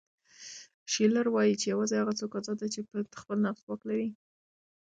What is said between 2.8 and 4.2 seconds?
په خپل نفس واک ولري.